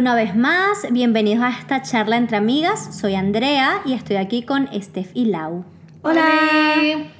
[0.00, 2.96] una vez más, bienvenidos a esta charla entre amigas.
[2.98, 5.66] Soy Andrea y estoy aquí con Steph y Lau.
[6.00, 6.24] Hola.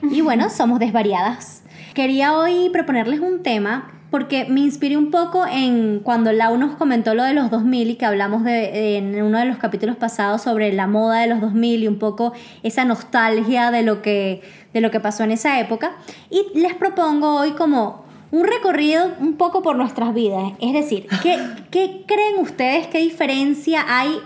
[0.01, 1.63] Y bueno, somos desvariadas.
[1.93, 7.15] Quería hoy proponerles un tema porque me inspiré un poco en cuando Lau nos comentó
[7.15, 10.73] lo de los 2000 y que hablamos de, en uno de los capítulos pasados sobre
[10.73, 14.41] la moda de los 2000 y un poco esa nostalgia de lo que,
[14.73, 15.97] de lo que pasó en esa época.
[16.31, 20.53] Y les propongo hoy como un recorrido un poco por nuestras vidas.
[20.61, 21.39] Es decir, ¿qué,
[21.71, 24.19] ¿qué, creen ustedes, qué diferencia hay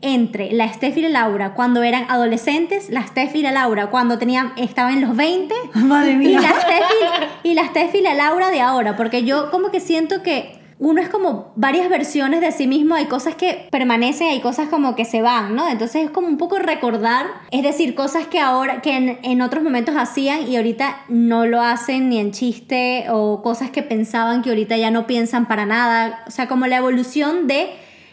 [0.00, 4.18] entre la Steph y la Laura cuando eran adolescentes, la Steph y la Laura cuando
[4.18, 6.30] tenían, estaban en los 20 Madre mía.
[6.30, 6.90] y la, Steph
[7.42, 8.96] y, y la Steph y la Laura de ahora?
[8.96, 13.06] Porque yo como que siento que uno es como varias versiones de sí mismo, hay
[13.06, 15.68] cosas que permanecen, hay cosas como que se van, ¿no?
[15.68, 19.62] Entonces es como un poco recordar, es decir, cosas que ahora, que en, en otros
[19.62, 24.50] momentos hacían y ahorita no lo hacen ni en chiste, o cosas que pensaban que
[24.50, 27.70] ahorita ya no piensan para nada, o sea, como la evolución de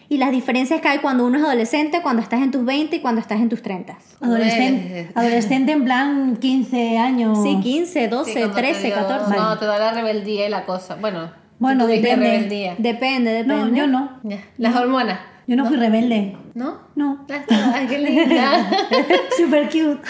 [0.07, 2.99] y las diferencias que hay cuando uno es adolescente, cuando estás en tus 20 y
[2.99, 3.97] cuando estás en tus 30.
[4.19, 7.39] Adolescente, adolescente en plan 15 años.
[7.41, 9.35] Sí, 15, 12, Sí, cuando te 13, dio- 14.
[9.37, 10.95] No, te da la rebeldía y la cosa.
[10.95, 12.25] Bueno, Bueno, depende.
[12.25, 12.75] rebeldía.
[12.79, 13.71] Depende, depende.
[13.71, 14.19] No, yo no.
[14.57, 15.19] Las hormonas.
[15.45, 16.35] Yo no fui rebelde.
[16.55, 16.79] ¿No?
[16.95, 17.25] No.
[17.49, 18.67] Ay, qué linda.
[19.37, 20.01] Super cute.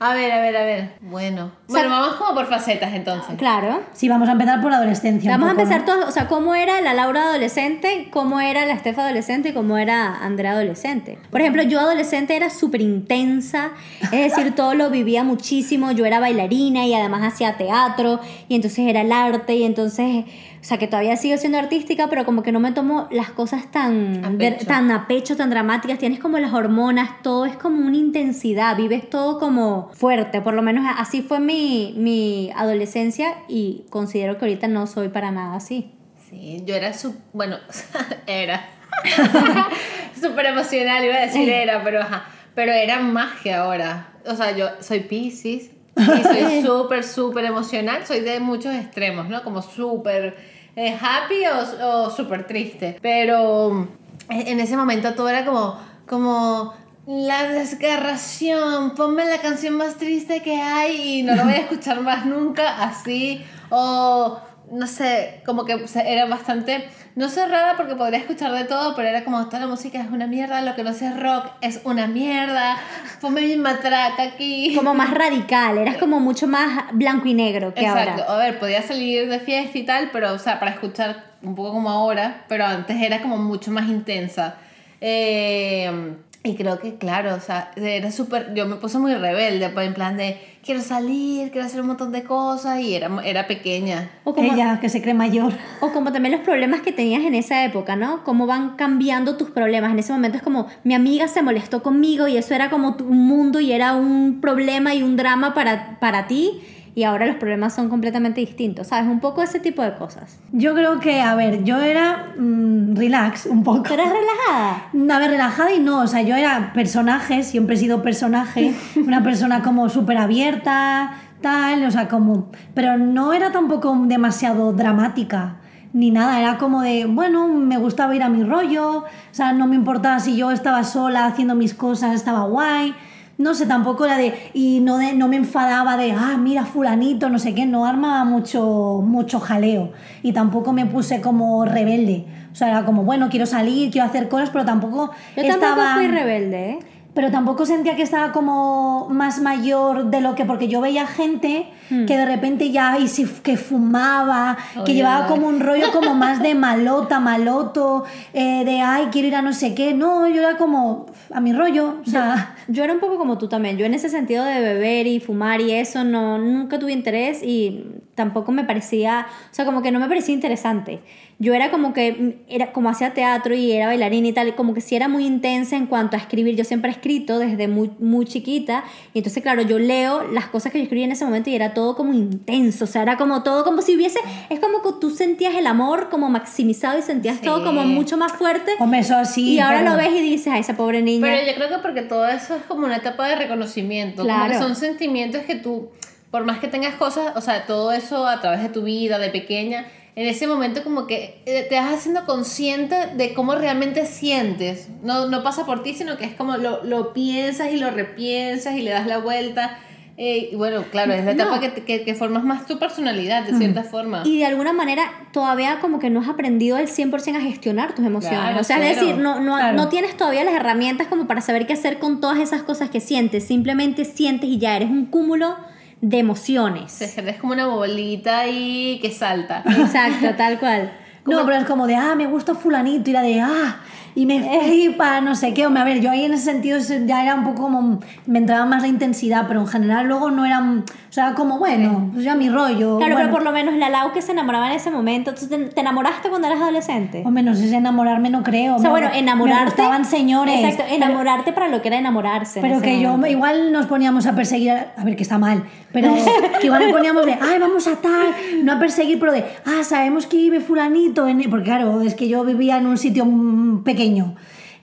[0.00, 0.90] A ver, a ver, a ver.
[1.00, 1.50] Bueno.
[1.66, 3.36] Bueno, vamos como por facetas entonces.
[3.36, 3.82] Claro.
[3.92, 5.32] Sí, vamos a empezar por la adolescencia.
[5.32, 5.86] Vamos a empezar ¿no?
[5.86, 9.76] todos, o sea, cómo era la Laura adolescente, cómo era la Estefa adolescente y cómo
[9.76, 11.18] era Andrea adolescente.
[11.30, 13.72] Por ejemplo, yo adolescente era súper intensa,
[14.12, 18.86] es decir, todo lo vivía muchísimo, yo era bailarina y además hacía teatro y entonces
[18.86, 20.26] era el arte y entonces,
[20.60, 23.70] o sea, que todavía sigo siendo artística, pero como que no me tomo las cosas
[23.70, 27.84] tan A de- tan a pecho, tan dramáticas, tienes como las hormonas, todo es como
[27.86, 33.84] una intensidad, vives todo como fuerte, por lo menos así fue mi, mi adolescencia y
[33.90, 35.92] considero que ahorita no soy para nada así.
[36.28, 37.14] Sí, yo era su...
[37.32, 37.56] Bueno,
[38.26, 38.66] era.
[40.20, 42.24] Súper emocional, iba a decir era, pero ajá.
[42.54, 44.08] Pero era más que ahora.
[44.26, 48.06] O sea, yo soy Pisces y soy súper, súper emocional.
[48.06, 49.42] Soy de muchos extremos, ¿no?
[49.42, 50.36] Como súper
[50.76, 52.98] eh, happy o, o súper triste.
[53.02, 53.88] Pero
[54.28, 55.78] en en ese momento todo era como...
[56.06, 56.74] como
[57.08, 62.02] la desgarración, ponme la canción más triste que hay y no lo voy a escuchar
[62.02, 63.42] más nunca, así.
[63.70, 64.38] O
[64.70, 69.24] no sé, como que era bastante, no cerrada porque podría escuchar de todo, pero era
[69.24, 72.76] como toda la música es una mierda, lo que no sea rock es una mierda,
[73.20, 74.72] ponme mi matraca aquí.
[74.76, 78.34] Como más radical, eras como mucho más blanco y negro que Exacto, ahora.
[78.34, 81.72] a ver, podía salir de fiesta y tal, pero o sea, para escuchar un poco
[81.72, 84.54] como ahora, pero antes era como mucho más intensa.
[85.00, 86.14] Eh,
[86.44, 89.94] y creo que, claro, o sea, era súper, yo me puse muy rebelde, pues, en
[89.94, 94.10] plan de, quiero salir, quiero hacer un montón de cosas, y era, era pequeña.
[94.24, 95.52] O como, Ella, que se cree mayor.
[95.80, 98.24] o como también los problemas que tenías en esa época, ¿no?
[98.24, 99.92] Cómo van cambiando tus problemas.
[99.92, 103.26] En ese momento es como, mi amiga se molestó conmigo y eso era como un
[103.26, 106.60] mundo y era un problema y un drama para, para ti.
[106.98, 109.08] Y ahora los problemas son completamente distintos, ¿sabes?
[109.08, 110.40] Un poco ese tipo de cosas.
[110.50, 113.82] Yo creo que, a ver, yo era mm, relax un poco.
[113.82, 114.88] ¿Tú eres relajada?
[115.14, 119.22] A ver, relajada y no, o sea, yo era personaje, siempre he sido personaje, una
[119.22, 122.50] persona como súper abierta, tal, o sea, como...
[122.74, 125.58] Pero no era tampoco demasiado dramática,
[125.92, 129.68] ni nada, era como de, bueno, me gustaba ir a mi rollo, o sea, no
[129.68, 132.92] me importaba si yo estaba sola haciendo mis cosas, estaba guay.
[133.38, 134.34] No sé, tampoco era de...
[134.52, 138.24] Y no, de, no me enfadaba de, ah, mira, fulanito, no sé qué, no armaba
[138.24, 139.92] mucho, mucho jaleo.
[140.22, 142.26] Y tampoco me puse como rebelde.
[142.52, 145.76] O sea, era como, bueno, quiero salir, quiero hacer cosas, pero tampoco Yo estaba...
[145.76, 146.78] tampoco fui rebelde, ¿eh?
[147.18, 151.66] Pero tampoco sentía que estaba como más mayor de lo que, porque yo veía gente
[151.88, 154.56] que de repente ya, y sí, que fumaba,
[154.86, 159.34] que llevaba como un rollo como más de malota, maloto, eh, de ay, quiero ir
[159.34, 159.94] a no sé qué.
[159.94, 163.48] No, yo era como a mi rollo, o sea, Yo era un poco como tú
[163.48, 163.78] también.
[163.78, 167.84] Yo en ese sentido de beber y fumar y eso no nunca tuve interés y
[168.18, 171.00] tampoco me parecía, o sea, como que no me parecía interesante.
[171.38, 174.74] Yo era como que mm, era como hacía teatro y era bailarina y tal, como
[174.74, 176.56] que sí era muy intensa en cuanto a escribir.
[176.56, 178.84] Yo siempre he escrito desde muy muy chiquita
[179.14, 181.72] y entonces claro, yo leo las cosas que yo escribí en ese momento y era
[181.74, 184.18] todo como intenso, o sea, era como todo como si hubiese
[184.50, 187.64] es como que tú sentías el amor como maximizado y sentías todo Sí.
[187.64, 188.72] como mucho más fuerte.
[188.80, 189.54] hombre, eso sí.
[189.54, 191.24] y ahora pero- lo ves y dices, a esa pobre niña.
[191.24, 194.52] Pero yo creo que porque todo eso es como una etapa de reconocimiento, como Claro.
[194.52, 195.88] que son sentimientos que tú,
[196.30, 199.30] por más que tengas cosas, o sea, todo eso a través de tu vida, de
[199.30, 204.88] pequeña, en ese momento como que eh, te vas haciendo consciente de cómo realmente sientes.
[205.02, 208.74] No, no pasa por ti, sino que es como lo, lo piensas y lo repiensas
[208.76, 209.78] y le das la vuelta.
[210.20, 211.60] Eh, y bueno, claro, es la etapa No.
[211.60, 214.22] que, que, que formas más tu personalidad, de cierta forma.
[214.24, 218.04] Y de alguna manera todavía como que no has aprendido al 100% a gestionar tus
[218.04, 218.40] emociones.
[218.40, 219.06] Claro, o sea, es cero.
[219.06, 219.76] decir, no, no, Claro.
[219.76, 222.98] no tienes todavía las herramientas como para saber qué hacer con todas esas cosas que
[223.00, 223.44] sientes.
[223.46, 225.54] Simplemente sientes y ya eres un cúmulo
[226.00, 226.92] de emociones.
[226.92, 229.62] Se eres como una bolita ahí que salta.
[229.66, 230.92] Exacto, tal cual.
[231.26, 233.80] No, pero es como de, ah, me gusta fulanito, y era de, ah,
[234.14, 235.64] y me flipa, no sé qué.
[235.64, 238.64] A ver, yo ahí en ese sentido se- ya era un poco como, me entraba
[238.64, 240.62] más la intensidad, pero en general luego no era,
[241.08, 242.98] o sea, como, bueno, pues ya mi rollo.
[242.98, 243.16] Claro, bueno.
[243.16, 245.30] pero por lo menos la Lau que se enamoraba en ese momento.
[245.30, 247.22] Entonces, ¿te, te enamoraste cuando eras adolescente?
[247.24, 248.76] Hombre, no sé si enamorarme, no creo.
[248.76, 249.64] O sea, bueno, enamorarte.
[249.64, 250.54] Me gustaban señores.
[250.58, 252.58] Exacto, pero- enamorarte para lo que era enamorarse.
[252.58, 253.28] en Pero ese que yo, momento.
[253.32, 256.14] igual nos poníamos a perseguir, a a ver, que está mal, pero
[256.60, 259.82] que igual nos poníamos de, ay, vamos a tal, no a perseguir, pero de, ah,
[259.82, 261.42] sabemos que vive fulanito, en...
[261.48, 264.34] porque claro, es que yo vivía en un sitio mm, pequeño.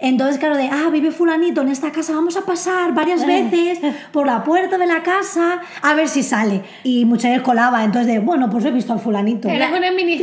[0.06, 3.80] Entonces, claro, de, ah, vive fulanito en esta casa, vamos a pasar varias veces
[4.12, 6.62] por la puerta de la casa a ver si sale.
[6.84, 9.50] Y muchas veces colaba, entonces de, bueno, pues he visto al fulanito.
[9.50, 10.13] Eres una mini.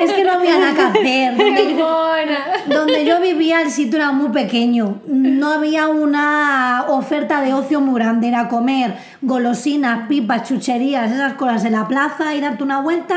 [0.00, 1.36] Es que no había nada que hacer.
[1.36, 1.76] Qué
[2.66, 8.00] Donde, yo vivía el sitio era muy pequeño, no había una oferta de ocio muy
[8.00, 13.16] grande, era comer golosinas, pipas, chucherías, esas cosas en la plaza y darte una vuelta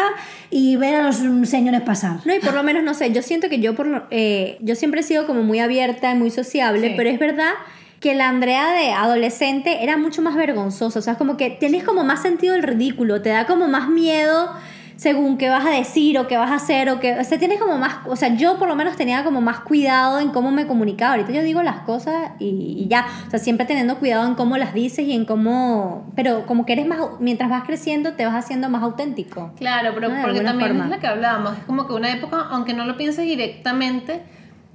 [0.50, 1.18] y ver a los
[1.50, 2.20] señores pasar.
[2.26, 4.97] No, y por lo menos, no sé, yo siento que yo, por, eh, yo siempre
[5.00, 6.94] he sido como muy abierta y muy sociable, Sí.
[6.98, 7.52] pero es verdad
[8.00, 11.84] que la Andrea de adolescente era mucho más vergonzosa, o sea, es como que tienes
[11.84, 14.52] como más sentido del ridículo, te da como más miedo
[14.98, 17.60] según qué vas a decir o qué vas a hacer o que, o sea, tienes
[17.60, 20.66] como más, o sea, yo por lo menos tenía como más cuidado en cómo me
[20.66, 24.34] comunicaba, ahorita yo digo las cosas y, y ya, o sea, siempre teniendo cuidado en
[24.34, 28.26] cómo las dices y en cómo, pero como que eres más, mientras vas creciendo te
[28.26, 29.52] vas haciendo más auténtico.
[29.58, 30.86] Claro, pero Ah, de porque también forma.
[30.86, 31.58] es lo que hablábamos.
[31.60, 34.22] Es como que una época, aunque no lo pienses directamente,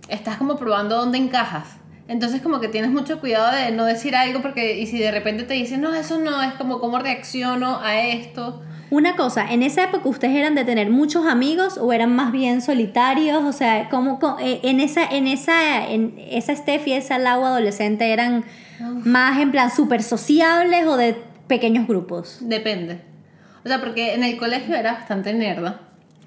[0.08, 1.76] estás como probando dónde encajas.
[2.08, 5.44] Entonces como que tienes mucho cuidado de no decir algo porque y si de repente
[5.44, 8.60] te dicen, no, eso no, es como cómo reacciono a esto.
[8.90, 12.60] Una cosa, ¿en esa época ustedes eran de tener muchos amigos o eran más bien
[12.60, 13.43] solitarios?
[13.44, 17.43] O sea, ¿cómo, cómo- eh, en esa, en esa, en esa Steph y esa Lau
[17.46, 18.44] adolescente eran
[19.05, 21.16] más en plan súper sociables o de
[21.46, 22.38] pequeños grupos?
[22.43, 23.00] Depende.
[23.64, 25.81] O sea, porque en el colegio era bastante nerda.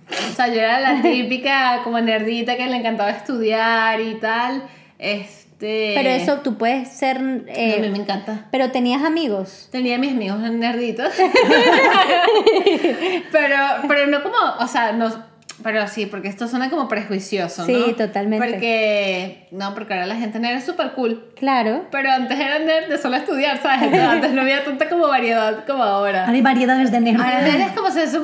[0.10, 4.64] O sea, yo era la típica como nerdita que le encantaba estudiar y tal.
[5.00, 5.94] Este...
[5.96, 7.18] Pero eso tú puedes ser...
[7.48, 8.48] eh, a mí me encanta.
[8.52, 9.70] pero tenías amigos.
[9.72, 11.14] Tenía mis amigos nerditos.
[13.32, 13.58] pero,
[13.88, 15.35] pero no como, o sea, no.
[15.64, 17.68] Pero sí, porque esto suena como prejuicioso, ¿no?
[17.68, 18.46] Sí, totalmente.
[18.50, 21.32] Porque, no, porque ahora la gente nerd es súper cool.
[21.38, 21.86] Claro.
[21.92, 23.84] Pero antes era nerd de solo estudiar, ¿sabes?
[23.84, 26.28] Entonces, antes no había tanta como variedad como ahora.
[26.28, 27.24] Hay variedades de negro.
[27.24, 28.22] Ahora nerd es como se eso,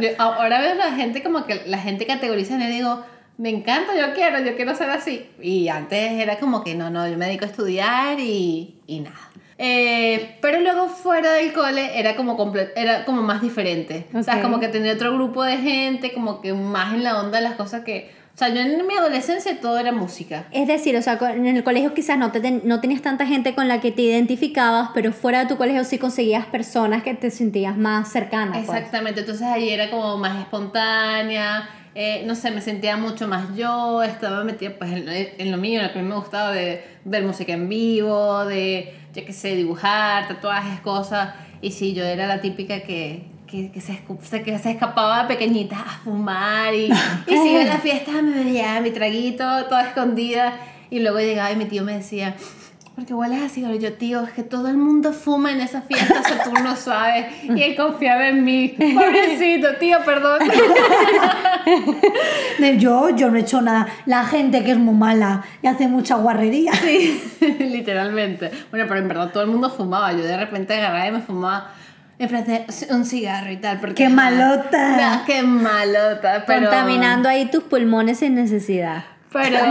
[0.00, 3.04] yo- ahora veo la gente como que la gente categoriza nerd y digo,
[3.38, 5.26] me encanta, yo quiero, yo quiero ser así.
[5.40, 9.16] Y antes era como que no, no, yo me dedico a estudiar y, y nada.
[9.58, 14.06] Eh, pero luego fuera del cole era como, comple- era como más diferente.
[14.14, 17.38] O sea, como que tenía otro grupo de gente, como que más en la onda
[17.38, 18.10] de las cosas que...
[18.34, 20.46] O sea, yo en mi adolescencia todo era música.
[20.50, 23.54] Es decir, o sea, en el colegio quizás no, te ten- no tenías tanta gente
[23.54, 27.30] con la que te identificabas, pero fuera de tu colegio sí conseguías personas que te
[27.30, 28.64] sentías más cercanas.
[28.66, 28.76] pues.
[28.76, 34.02] Exactamente, entonces ahí era como más espontánea, eh, no sé, me sentía mucho más yo,
[34.02, 36.84] estaba metida pues en, en lo mío, en lo que a mí me gustaba de
[37.04, 42.26] ver música en vivo, de, yo qué sé, dibujar, tatuajes, cosas, y sí, yo era
[42.26, 44.02] la típica que, que, que se,
[44.42, 46.90] que se escapaba pequeñita a fumar y,
[47.28, 50.54] y si iba a la fiesta me bebía mi traguito, toda escondida,
[50.90, 52.34] y luego llegaba y mi tío me decía...
[52.94, 56.20] Porque hueles así, y yo, tío, es que todo el mundo fuma en esa fiesta,
[56.20, 57.26] eso tú no sabes.
[57.42, 58.68] Y él confiaba en mí.
[58.94, 60.38] Pobrecito, tío, perdón.
[62.60, 63.88] De yo, yo no he hecho nada.
[64.06, 66.72] La gente que es muy mala y hace mucha guarrería.
[66.72, 67.20] Sí,
[67.58, 68.52] literalmente.
[68.70, 70.12] Bueno, pero en verdad todo el mundo fumaba.
[70.12, 71.72] Yo de repente agarraba y me fumaba
[72.90, 73.80] un cigarro y tal.
[73.80, 75.16] Porque, ¡Qué malota!
[75.18, 76.44] No, qué malota.
[76.46, 79.04] Pero, Contaminando ahí tus pulmones sin necesidad.
[79.34, 79.58] Pero.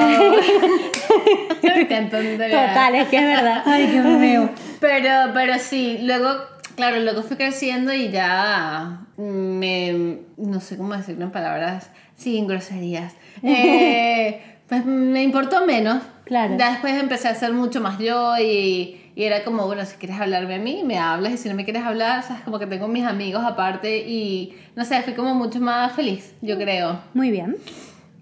[1.61, 3.63] Total, es que es verdad.
[3.65, 4.49] Ay, qué feo.
[4.81, 6.27] Pero, pero sí, luego,
[6.75, 13.15] claro, luego fui creciendo y ya me, no sé cómo decirlo en palabras sin groserías.
[13.43, 16.03] Eh, pues me importó menos.
[16.25, 16.57] Claro.
[16.57, 20.19] Ya después empecé a ser mucho más yo y, y era como, bueno, si quieres
[20.19, 22.89] hablarme a mí, me hablas y si no me quieres hablar, sabes, como que tengo
[22.89, 26.99] mis amigos aparte y, no sé, fui como mucho más feliz, yo creo.
[27.13, 27.55] Muy bien.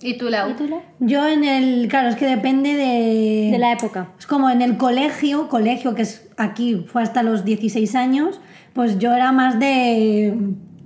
[0.02, 0.52] ¿Y tú, Lau?
[0.52, 0.82] ¿Y tú, Lau?
[1.00, 3.50] Yo en el, claro, es que depende de...
[3.52, 4.10] De la época.
[4.18, 8.42] Es como en el colegio, colegio que es aquí, fue hasta los 16 años,
[8.74, 10.36] pues yo era más de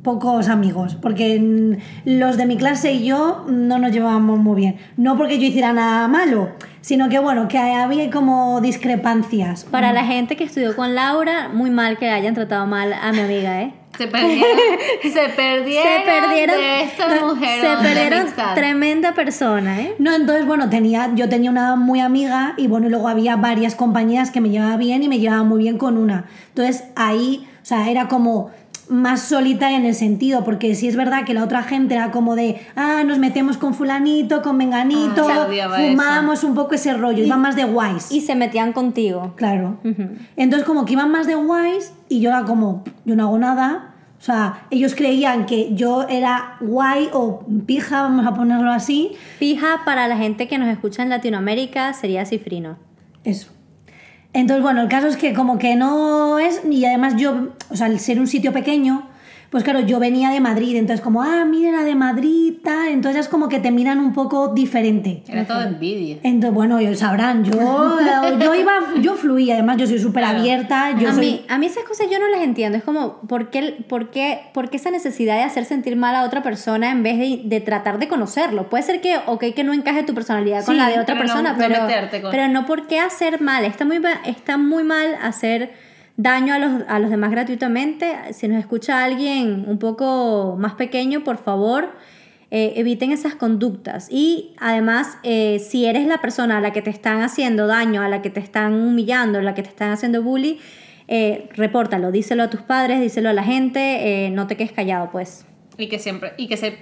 [0.05, 4.75] pocos amigos, porque los de mi clase y yo no nos llevábamos muy bien.
[4.97, 9.65] No porque yo hiciera nada malo, sino que bueno, que había como discrepancias.
[9.65, 13.19] Para la gente que estudió con Laura, muy mal que hayan tratado mal a mi
[13.19, 13.73] amiga, ¿eh?
[13.97, 14.49] Se perdieron,
[15.03, 17.61] se perdieron, Se perdieron, de esta no, mujer.
[17.61, 19.95] se perdieron tremenda persona, ¿eh?
[19.99, 23.75] No, entonces, bueno, tenía, yo tenía una muy amiga y bueno, y luego había varias
[23.75, 26.25] compañeras que me llevaba bien y me llevaba muy bien con una.
[26.49, 28.51] Entonces ahí, o sea, era como
[28.89, 32.35] más solitaria en el sentido, porque sí es verdad que la otra gente era como
[32.35, 37.41] de, ah, nos metemos con fulanito, con menganito, Ah, fumamos un poco ese rollo, iban
[37.41, 38.11] más de guays.
[38.11, 39.33] Y se metían contigo.
[39.35, 39.77] Claro.
[40.35, 43.91] Entonces como que iban más de guays y yo era como, yo no hago nada.
[44.17, 49.11] O sea, ellos creían que yo era guay o pija, vamos a ponerlo así.
[49.37, 52.77] Fija para la gente que nos escucha en Latinoamérica sería cifrino.
[53.23, 53.54] Eso.
[54.35, 57.85] Entonces, bueno, el caso es que como que no es, y además yo, o sea,
[57.85, 59.07] al ser un sitio pequeño,
[59.49, 63.21] pues claro, yo venía de Madrid, entonces como, ah, mira la de Madrid, tal, entonces
[63.21, 65.23] es como que te miran un poco diferente.
[65.27, 66.17] Era todo envidia.
[66.23, 67.53] Entonces, bueno, ellos sabrán, yo,
[68.39, 71.25] yo iba, yo fluía, además yo soy súper abierta, yo a, soy...
[71.25, 72.77] mí, a mí esas cosas yo no las entiendo.
[72.77, 76.23] Es como, ¿por qué, por, qué, por qué esa necesidad de hacer sentir mal a
[76.23, 78.69] otra persona en vez de, de tratar de conocerlo?
[78.69, 81.19] Puede ser que, ok, que no encaje tu personalidad con Sí, la de otra pero
[81.19, 83.63] no- persona, no pero, meterte con- pero no por qué hacer mal.
[83.65, 85.71] Está muy, está muy mal hacer
[86.17, 88.33] daño a los, a los demás gratuitamente.
[88.33, 91.89] Si nos escucha alguien un poco más pequeño, por favor,
[92.51, 94.07] eh, eviten esas conductas.
[94.09, 98.09] Y además, eh, si eres la persona a la que te están haciendo daño, a
[98.09, 100.55] la que te están humillando, a la que te están haciendo bullying,
[101.07, 105.11] eh, repórtalo, díselo a tus padres, díselo a la gente, eh, no te quedes callado,
[105.11, 105.45] pues.
[105.77, 106.77] Y que siempre, y que se...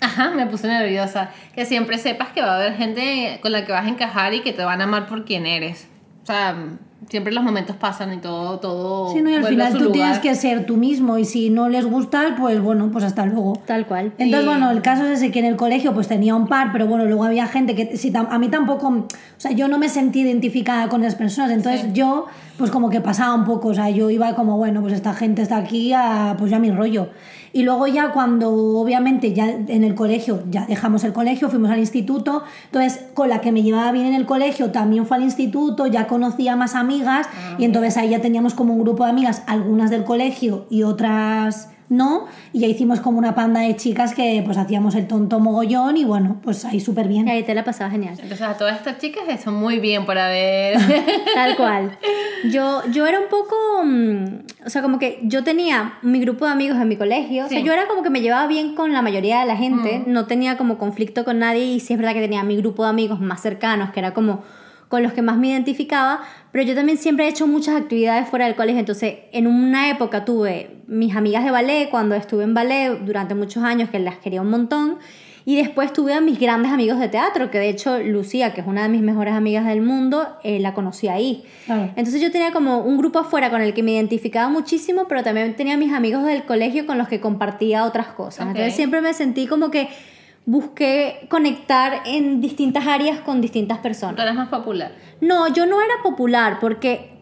[0.00, 1.30] Ajá, me puse nerviosa.
[1.56, 4.42] Que siempre sepas que va a haber gente con la que vas a encajar y
[4.42, 5.88] que te van a amar por quien eres.
[6.22, 6.54] O sea,
[7.08, 10.34] siempre los momentos pasan y todo, todo Sí, no, y al final tú tienes que
[10.34, 13.54] ser tú mismo y si no les gusta, pues bueno, pues hasta luego.
[13.66, 14.12] Tal cual.
[14.18, 16.70] Entonces, Y- bueno, el caso es ese que en el colegio pues tenía un par,
[16.72, 19.88] pero bueno, luego había gente que tam- a mí tampoco, o sea, yo no me
[19.88, 21.88] sentí identificada con esas personas, entonces Sí.
[21.92, 22.26] yo
[22.58, 25.42] pues como que pasaba un poco, o sea, yo iba como, bueno, pues esta gente
[25.42, 27.08] está aquí, a, pues ya mi rollo.
[27.52, 31.78] Y luego ya cuando obviamente ya en el colegio, ya dejamos el colegio, fuimos al
[31.78, 35.86] instituto, entonces con la que me llevaba bien en el colegio también fue al instituto,
[35.86, 37.28] ya conocía más amigas.
[37.58, 41.70] Y entonces ahí ya teníamos como un grupo de amigas, algunas del colegio y otras
[41.90, 45.96] no, y ya hicimos como una panda de chicas que pues hacíamos el tonto mogollón
[45.96, 47.28] y bueno, pues ahí súper Y bien.
[47.28, 48.12] ahí te la pasaba genial.
[48.14, 50.78] Entonces a todas estas chicas eso muy bien por haber...
[51.34, 51.98] Tal cual.
[52.52, 54.24] Yo, yo era un poco, mm,
[54.66, 57.58] o sea, como que yo tenía mi grupo de amigos en mi colegio, o sea,
[57.58, 57.64] Sí.
[57.64, 60.56] yo era como que me llevaba bien con la mayoría de la gente, no tenía
[60.56, 63.40] como conflicto con nadie y sí es verdad que tenía mi grupo de amigos más
[63.42, 64.44] cercanos, que era como
[64.88, 66.20] con los que más me identificaba,
[66.52, 70.24] pero yo también siempre he hecho muchas actividades fuera del colegio, entonces en una época
[70.24, 74.42] tuve mis amigas de ballet, cuando estuve en ballet durante muchos años, que las quería
[74.42, 74.98] un montón,
[75.44, 78.66] y después tuve a mis grandes amigos de teatro, que de hecho Lucía, que es
[78.66, 81.44] una de mis mejores amigas del mundo, eh, la conocí ahí.
[81.68, 85.56] Entonces yo tenía como un grupo afuera con el que me identificaba muchísimo, pero también
[85.56, 88.48] tenía mis amigos del colegio con los que compartía otras cosas.
[88.48, 89.88] Entonces siempre me sentí como que
[90.44, 94.18] busqué conectar en distintas áreas con distintas Tú personas.
[94.20, 94.92] eras más popular.
[95.20, 97.17] No, yo no era popular porque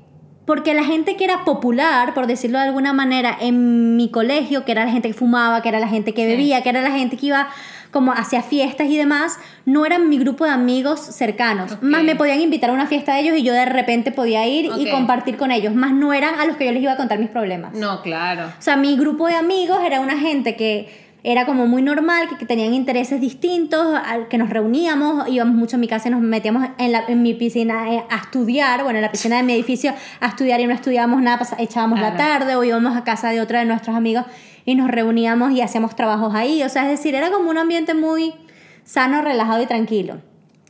[0.47, 4.73] porque la gente que era popular, por decirlo de alguna manera, en mi colegio, que
[4.73, 6.29] era la gente que fumaba, que era la gente que Sí.
[6.29, 7.49] bebía, que era la gente que iba
[7.91, 11.79] como hacia fiestas y demás, no eran mi grupo de amigos cercanos.
[11.83, 14.71] Más me podían invitar a una fiesta de ellos y yo de repente podía ir
[14.79, 15.75] y compartir con ellos.
[15.75, 17.73] Más no eran a los que yo les iba a contar mis problemas.
[17.75, 18.47] No, claro.
[18.49, 22.37] O sea, mi grupo de amigos era una gente que era como muy normal, que,
[22.37, 26.21] que tenían intereses distintos, al que nos reuníamos, íbamos mucho a mi casa y nos
[26.21, 29.53] metíamos en, la- en mi piscina eh, a estudiar, bueno, en la piscina de mi
[29.55, 33.31] edificio a estudiar y no estudiábamos nada, pas- echábamos la tarde o íbamos a casa
[33.31, 34.25] de otro de nuestros amigos
[34.65, 36.63] y nos reuníamos y hacíamos trabajos ahí.
[36.63, 38.33] O sea, es decir, era como un ambiente muy
[38.85, 40.19] sano, relajado y tranquilo.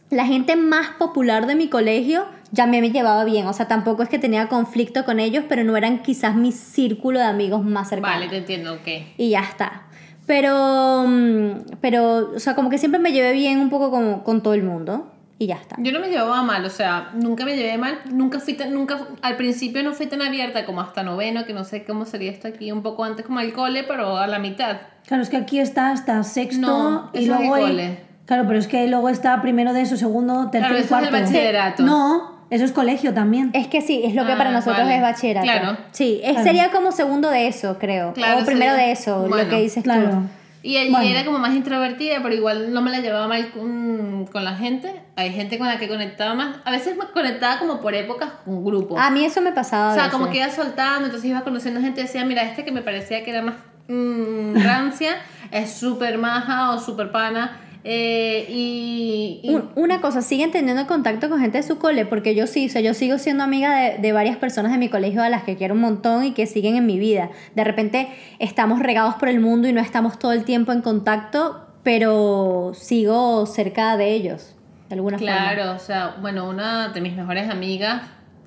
[0.08, 4.04] La gente más popular de mi colegio ya me, me llevaba bien, o sea, tampoco
[4.04, 7.88] es que tenía conflicto con ellos, pero no eran quizás mi círculo de amigos más
[7.88, 8.16] cercanos.
[8.20, 8.88] Vale, te entiendo, ok.
[9.18, 9.82] Y ya está.
[10.26, 14.42] Pero, mm, pero, o sea, como que siempre me llevé bien un poco con, con
[14.42, 15.12] todo el mundo.
[15.38, 15.76] Y ya está.
[15.78, 18.98] Yo no me llevaba mal, o sea, nunca me llevé mal, nunca fui tan, nunca,
[19.20, 22.48] al principio no fui tan abierta como hasta noveno, que no sé cómo sería esto
[22.48, 24.78] aquí, un poco antes como al cole, pero a la mitad.
[25.06, 28.00] Claro, es que aquí está hasta sexto No, y eso es luego el hay- cole.
[28.24, 31.02] Claro, pero es que luego está primero de eso, segundo, tercero Claro, y eso es
[31.04, 31.26] el cuarto.
[31.26, 31.82] bachillerato.
[31.82, 33.50] No, eso es colegio también.
[33.54, 34.96] Es que sí, es lo que Ah, para nosotros vale.
[34.96, 35.44] es bachillerato.
[35.46, 35.76] Claro.
[35.92, 36.44] Sí, es- Claro.
[36.44, 38.12] sería como segundo de eso, creo.
[38.12, 40.10] Claro, o primero sería- de eso, lo que dices Claro.
[40.10, 40.16] tú.
[40.62, 41.06] Y Bueno.
[41.08, 44.92] era como más introvertida, pero igual no me la llevaba mal con, con la gente.
[45.14, 46.56] Hay gente con la que conectaba más.
[46.64, 48.98] A veces me conectaba como por épocas con grupos.
[49.00, 49.88] A mí eso me pasaba.
[49.88, 50.18] o a sea, veces.
[50.18, 53.22] como que iba soltando, entonces iba conociendo gente y decía, mira, este que me parecía
[53.22, 53.54] que era más
[53.88, 55.12] mm, rancia,
[55.52, 57.60] es súper maja o súper pana.
[57.88, 62.34] Eh, y, y- Un- una cosa, siguen teniendo contacto con gente de su cole, porque
[62.34, 65.22] yo sí, o sea, yo sigo siendo amiga de, de varias personas de mi colegio
[65.22, 67.30] a las que quiero un montón y que siguen en mi vida.
[67.54, 68.08] De repente
[68.40, 73.46] estamos regados por el mundo y no estamos todo el tiempo en contacto, pero sigo
[73.46, 74.56] cerca de ellos,
[74.88, 75.32] de alguna forma.
[75.32, 78.02] Claro, o sea, bueno, una de mis mejores amigas,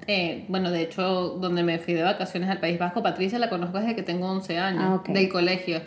[0.07, 3.79] eh, bueno, de hecho, donde me fui de vacaciones al País Vasco, Patricia, la conozco
[3.79, 5.81] desde que tengo 11 años, Ah, del colegio.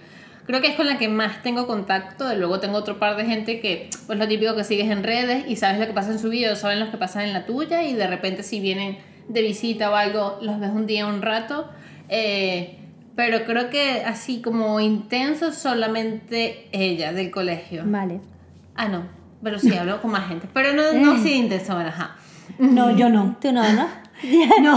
[0.47, 2.33] Creo que es con la que más tengo contacto.
[2.33, 5.45] y Luego tengo otro par de gente que, pues lo típico que sigues en redes
[5.49, 7.47] y sabes lo que pasa en su vida, o saben lo que pasa en la
[7.47, 11.23] tuya y de repente si vienen de visita o algo, los ves un día, un
[11.23, 11.69] rato.
[12.09, 12.79] Eh,
[13.15, 17.83] pero creo que así como intenso solamente ella del colegio.
[17.87, 18.21] Vale.
[18.75, 19.07] Ah, no.
[19.43, 20.49] Pero sí, hablo con más gente.
[20.53, 22.17] Pero no, no de intenso, ajá.
[22.59, 23.37] No, yo no.
[23.41, 23.87] Tú no, ¿no?
[24.63, 24.77] No,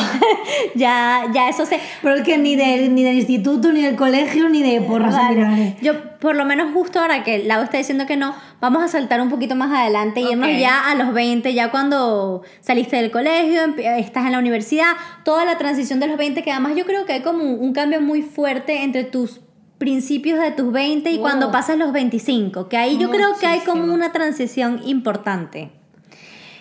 [0.75, 1.79] ya, ya eso sé.
[2.01, 5.75] pero es que ni, del ni del instituto, ni del colegio, ni de porras Vale.
[5.81, 9.21] Yo, por lo menos justo ahora que Lau está diciendo que no, vamos a saltar
[9.21, 10.57] un poquito más adelante y irnos Ok.
[10.57, 15.57] ya a los 20, ya cuando saliste del colegio, estás en la universidad, toda la
[15.57, 18.83] transición de los 20, que además yo creo que hay como un, cambio muy fuerte
[18.83, 19.41] entre tus
[19.77, 21.21] principios de tus 20 y Oh.
[21.21, 25.71] cuando pasas los 25, que ahí yo creo que hay como una transición importante.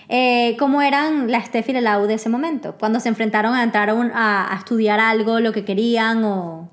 [0.09, 2.75] Eh, ¿Cómo eran la Steph y la Lau de ese momento?
[2.79, 6.69] Cuando se enfrentaron a entrar a, un- a- a estudiar algo, lo que querían o...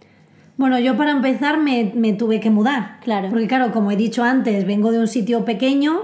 [0.57, 2.99] Bueno, yo para empezar me, me tuve que mudar.
[3.03, 3.29] Claro.
[3.29, 6.01] Porque claro, como he dicho antes, vengo de un sitio pequeño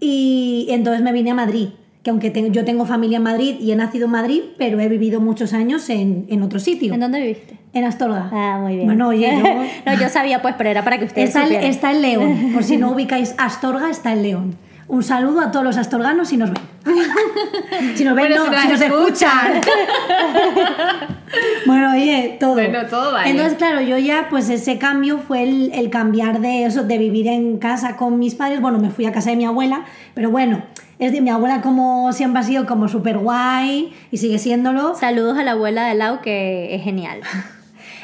[0.00, 1.68] y entonces me vine a Madrid.
[2.02, 5.20] Que aunque yo tengo familia en Madrid y he nacido en Madrid, pero he vivido
[5.20, 6.92] muchos años en, en otro sitio.
[6.92, 7.58] ¿En dónde viviste?
[7.74, 8.28] En Astorga.
[8.32, 8.86] Ah, muy bien.
[8.86, 9.44] Bueno, oye, yo...
[9.92, 11.66] no, yo sabía pues, pero era para que ustedes Está, supieran.
[11.70, 12.50] está en León.
[12.54, 14.56] Por si no ubicáis Astorga, está en León.
[14.88, 16.62] Un saludo a todos los astorganos si nos ven.
[17.94, 19.60] si nos ven, Bueno, no, si nos si nos escuchan.
[21.66, 22.54] bueno, oye, todo.
[22.54, 23.30] Bueno, todo vale.
[23.30, 27.28] Entonces, claro, yo ya, pues ese cambio fue el, el cambiar de eso, de vivir
[27.28, 28.60] en casa con mis padres.
[28.60, 29.84] Bueno, me fui a casa de mi abuela,
[30.14, 30.62] pero bueno,
[30.98, 34.94] es de mi abuela como siempre ha sido como súper guay y sigue siéndolo.
[34.94, 37.20] Saludos a la abuela de Lau, que es genial.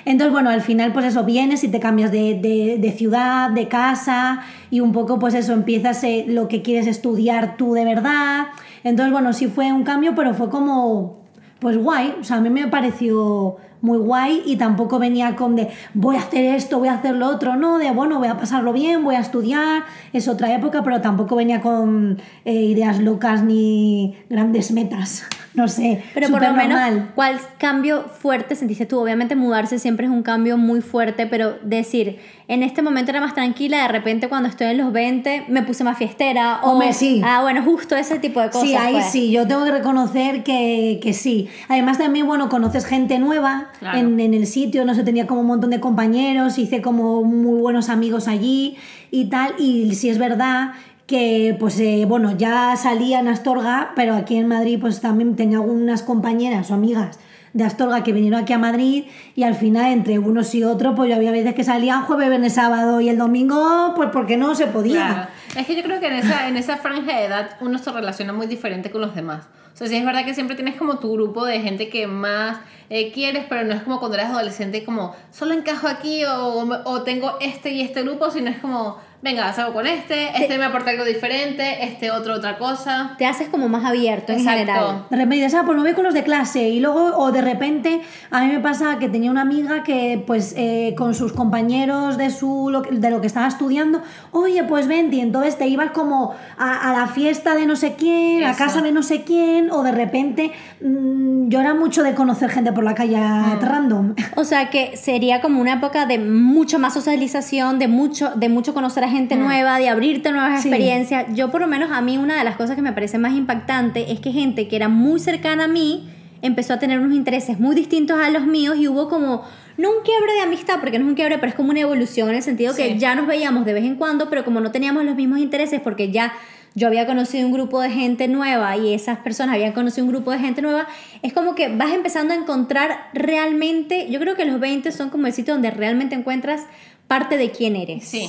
[0.08, 2.32] Entonces, bueno, al final, pues eso, vienes y te cambias de,
[2.80, 7.58] de- ciudad, de casa, y un poco, pues eso, empiezas eh, lo que quieres estudiar
[7.58, 8.46] tú de verdad.
[8.84, 11.18] Entonces, bueno, sí fue un cambio, pero fue como,
[11.58, 12.14] pues guay.
[12.22, 16.20] O sea, a mí me pareció muy guay y tampoco venía con de voy a
[16.20, 19.14] hacer esto, voy a hacer lo otro, no, de bueno, voy a pasarlo bien, voy
[19.14, 19.82] a estudiar,
[20.14, 26.02] es otra época, pero tampoco venía con eh, ideas locas ni grandes metas, no sé,
[26.14, 26.78] Pero por lo menos.
[27.14, 28.98] ¿cuál cambio fuerte sentiste tú?
[29.00, 33.34] Obviamente mudarse siempre es un cambio muy fuerte, pero decir, en este momento era más
[33.34, 36.60] tranquila, de repente cuando estoy en los 20 me puse más fiestera.
[36.62, 37.20] O, Hombre, sí.
[37.24, 38.68] Ah, bueno, justo ese tipo de cosas.
[38.68, 39.06] Sí, ahí pues.
[39.10, 41.48] sí, yo tengo que reconocer que, que sí.
[41.68, 43.98] Además también, bueno, conoces gente nueva Claro.
[43.98, 47.60] en, en el sitio, no sé, tenía como un montón de compañeros, hice como muy
[47.60, 48.76] buenos amigos allí
[49.10, 50.72] y tal, y sí es verdad
[51.08, 55.56] que pues eh, bueno, ya salía en Astorga, pero aquí en Madrid pues también tenía
[55.56, 57.18] algunas compañeras o amigas
[57.54, 61.08] de Astorga que vinieron aquí a Madrid y al final entre unos y otros pues
[61.08, 64.66] yo había veces que salía jueves, viernes, sábado y el domingo pues porque no se
[64.66, 65.30] podía.
[65.56, 68.32] Es que yo creo que en esa, en esa franja de edad uno se relaciona
[68.32, 69.46] muy diferente con los demás.
[69.74, 72.58] O sea, sí es verdad que siempre tienes como tu grupo de gente que más
[72.90, 77.02] eh, quieres, pero no es como cuando eres adolescente como solo encajo aquí o, o
[77.02, 80.90] tengo este y este grupo, sino es como, venga, salgo con este, este me aporta
[80.90, 83.14] algo diferente, este otro otra cosa.
[83.18, 84.58] Te haces como más abierto en Exacto.
[84.58, 85.06] general.
[85.10, 86.68] De repente dices, ah, pues me voy con los de clase.
[86.68, 90.54] Y luego, o de repente, a mí me pasa que tenía una amiga que, pues,
[90.56, 95.16] eh, con sus compañeros de, su, de lo que estaba estudiando, oye, pues vente.
[95.16, 98.82] Y entonces te ibas como a, a la fiesta de no sé quién, a casa
[98.82, 102.84] de no sé quién, o de repente, mm, yo era mucho de conocer gente por
[102.84, 103.60] la calle Mm.
[103.60, 104.14] random.
[104.36, 108.74] O sea que sería como una época de mucho más socialización, de mucho, de mucho
[108.74, 110.68] conocer a gente nueva, de abrirte nuevas Sí.
[110.68, 111.26] experiencias.
[111.34, 114.12] Yo por lo menos a mí una de las cosas que me parece más impactante
[114.12, 116.08] es que gente que era muy cercana a mí
[116.42, 119.44] empezó a tener unos intereses muy distintos a los míos y hubo como,
[119.76, 122.28] no un quiebre de amistad, porque no es un quiebre, pero es como una evolución
[122.28, 125.04] en el sentido que ya nos veíamos de vez en cuando, pero como no teníamos
[125.04, 126.32] los mismos intereses, porque ya
[126.74, 130.30] yo había conocido un grupo de gente nueva y esas personas habían conocido un grupo
[130.30, 130.86] de gente nueva,
[131.22, 135.26] es como que vas empezando a encontrar realmente, yo creo que los 20 son como
[135.26, 136.66] el sitio donde realmente encuentras
[137.08, 138.04] parte de quién eres.
[138.04, 138.28] Sí,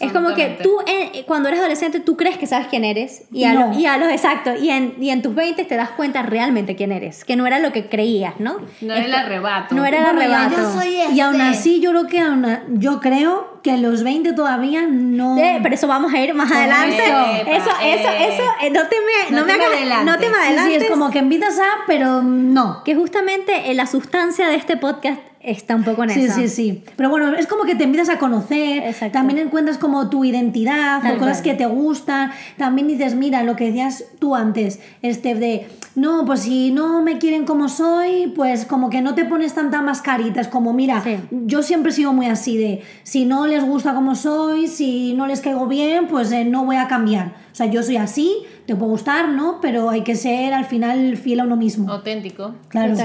[0.00, 3.24] Es como que tú, eh, cuando eres adolescente, tú crees que sabes quién eres.
[3.30, 3.68] Y a, No.
[3.72, 4.54] lo- y a los exacto.
[4.56, 7.24] Y en, y en tus 20 te das cuenta realmente quién eres.
[7.24, 8.56] Que no era lo que creías, ¿no?
[8.80, 9.74] No era el arrebato.
[9.74, 10.56] No era el arrebato.
[10.56, 11.58] yo soy Y aún este.
[11.58, 15.36] así, yo creo que, aún a- yo creo que los 20 todavía no...
[15.38, 16.96] Eh, pero eso vamos a ir más adelante.
[17.06, 18.28] Epa, eso, eso, eh.
[18.34, 20.06] eso, eh, no te me, no No me te me hagas- adelantes.
[20.06, 20.82] no te me Sí, sí, adelantes.
[20.84, 22.82] es como que invitas a, pero no.
[22.84, 26.34] que justamente eh, la sustancia de este podcast está un poco en Sí, eso.
[26.34, 26.82] sí, sí.
[26.96, 29.12] Pero bueno, es como que te empiezas a conocer, Exacto.
[29.12, 31.44] también encuentras como tu identidad Tal o cosas cual.
[31.44, 32.30] que te gustan.
[32.56, 37.18] También dices, mira, lo que decías tú antes, este de, no, pues si no me
[37.18, 40.40] quieren como soy, pues como que no te pones tanta mascarita.
[40.40, 41.16] Es como, mira, Sí.
[41.30, 45.26] yo siempre he sido muy así de, si no les gusta como soy, si no
[45.26, 47.28] les caigo bien, pues eh, no voy a cambiar.
[47.52, 48.34] O sea, yo soy así,
[48.66, 49.60] te puede gustar, ¿no?
[49.62, 51.90] Pero hay que ser al final fiel a uno mismo.
[51.90, 52.54] Auténtico.
[52.68, 52.94] Claro.
[52.96, 53.02] Sí.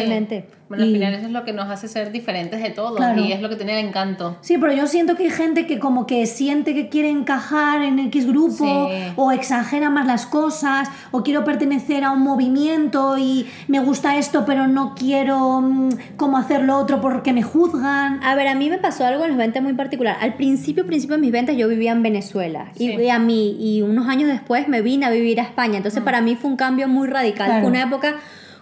[0.71, 3.21] Bueno, al final eso es lo que nos hace ser diferentes de todos Claro.
[3.21, 4.37] y es lo que tiene el encanto.
[4.39, 7.99] Sí, pero yo siento que hay gente que como que siente que quiere encajar en
[7.99, 9.11] X grupo Sí.
[9.17, 14.45] o exagera más las cosas o quiero pertenecer a un movimiento y me gusta esto
[14.45, 18.23] pero no quiero mm, como hacer lo otro porque me juzgan.
[18.23, 20.15] A ver, a mí me pasó algo en los 20 muy particular.
[20.21, 22.95] Al principio, principio de mis 20 yo vivía en Venezuela y, Sí.
[22.95, 25.75] y a mí y unos años después me vine a vivir a España.
[25.75, 27.47] Entonces para mí fue un cambio muy radical.
[27.47, 27.61] Claro.
[27.63, 28.15] Fue una época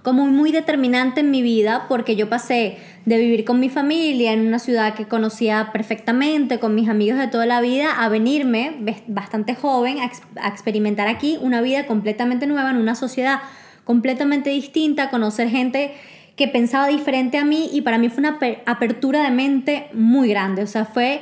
[0.09, 4.39] como muy determinante en mi vida porque yo pasé de vivir con mi familia en
[4.47, 9.53] una ciudad que conocía perfectamente, con mis amigos de toda la vida, a venirme bastante
[9.53, 13.39] joven a, ex- a experimentar aquí una vida completamente nueva en una sociedad
[13.83, 15.93] completamente distinta, conocer gente
[16.35, 20.27] que pensaba diferente a mí y para mí fue una aper- apertura de mente muy
[20.27, 20.63] grande.
[20.63, 21.21] O sea, fue,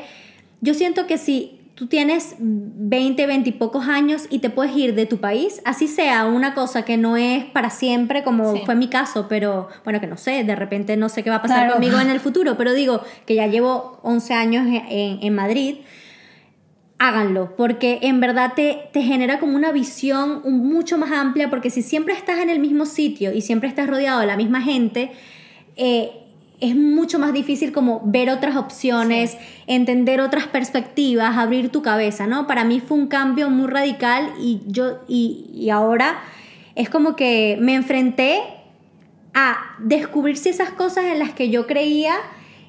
[0.62, 4.96] yo siento que si tú tienes 20, 20 y pocos años y te puedes ir
[4.96, 8.62] de tu país, así sea una cosa que no es para siempre, como Sí.
[8.66, 11.42] fue mi caso, pero bueno, que no sé, de repente no sé qué va a
[11.44, 11.74] pasar Claro.
[11.74, 15.76] conmigo en el futuro, pero digo que ya llevo 11 años en, en- Madrid
[17.00, 21.84] háganlo, porque en verdad te, te genera como una visión mucho más amplia, porque si
[21.84, 25.12] siempre estás en el mismo sitio y siempre estás rodeado de la misma gente,
[25.76, 26.10] eh,
[26.60, 32.48] es mucho más difícil como ver otras opciones, entender otras perspectivas, abrir tu cabeza, ¿no?
[32.48, 36.20] Para mí fue un cambio muy radical y yo, y, y ahora
[36.76, 38.41] es como que me enfrenté
[39.34, 42.15] a descubrir si esas cosas en las que yo creía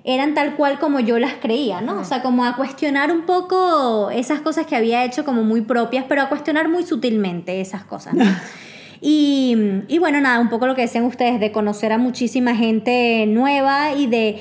[0.04, 2.00] eran tal cual como yo las creía, ¿no?
[2.00, 6.04] O sea, como a cuestionar un poco esas cosas que había hecho como muy propias,
[6.08, 8.24] pero a cuestionar muy sutilmente esas cosas, ¿no?
[9.00, 9.56] Y,
[9.88, 13.92] y bueno, nada, un poco lo que decían ustedes, de conocer a muchísima gente nueva
[13.92, 14.38] y de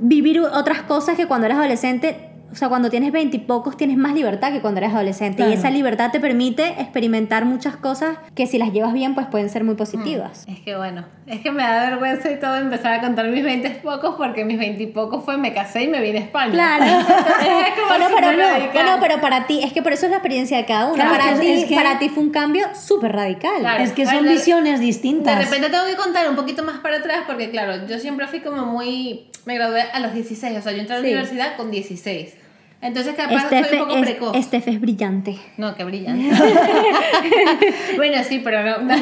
[0.00, 4.52] vivir otras cosas que cuando eres adolescente, o sea, cuando tienes veintipocos tienes más libertad
[4.52, 5.36] que cuando eres adolescente.
[5.36, 5.52] Claro.
[5.52, 9.48] Y esa libertad te permite experimentar muchas cosas que si las llevas bien, pues pueden
[9.48, 10.44] ser muy positivas.
[10.48, 13.70] Es que bueno, es que me da vergüenza y todo empezar a contar mis 20
[13.82, 16.52] pocos porque mis 20 y pocos fue me casé y me vine a España.
[16.52, 16.84] Claro.
[16.84, 18.70] es como bueno, pero no, radical.
[18.72, 20.94] bueno, pero para ti, es que por eso es la experiencia de cada uno.
[20.96, 23.60] Claro, para, que- ti, es que- para ti fue un cambio súper radical.
[23.60, 23.82] Claro.
[23.84, 25.38] Es que son Bueno, visiones De distintas.
[25.38, 28.66] repente tengo que contar un poquito más para atrás porque claro, yo siempre fui como
[28.66, 29.26] muy...
[29.46, 31.10] Me gradué a los 16, o sea, yo entré a la Sí.
[31.12, 32.34] universidad con 16.
[32.82, 34.36] Entonces capaz Estefe soy un poco es, precoz.
[34.36, 35.36] Estefe es brillante.
[35.58, 36.34] No, qué brillante.
[37.96, 38.94] bueno, sí, pero no.